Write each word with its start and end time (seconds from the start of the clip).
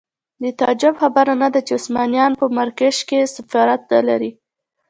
د 0.43 0.45
تعجب 0.59 0.93
خبره 1.01 1.33
نه 1.43 1.47
ده 1.53 1.59
چې 1.67 1.71
عثمانیان 1.79 2.31
په 2.41 2.45
مراکش 2.55 2.97
کې 3.09 3.19
سفارت 3.35 3.81
نه 3.93 3.99
لري. 4.07 4.31